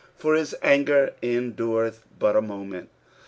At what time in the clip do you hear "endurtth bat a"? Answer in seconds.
1.21-2.41